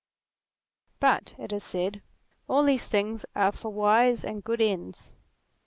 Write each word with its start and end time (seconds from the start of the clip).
But, 0.99 1.35
it 1.37 1.53
is 1.53 1.63
said, 1.63 2.01
all 2.49 2.63
these 2.63 2.87
things 2.87 3.23
are 3.35 3.51
for 3.51 3.69
wise 3.69 4.25
and 4.25 4.43
good 4.43 4.59
ends. 4.59 5.11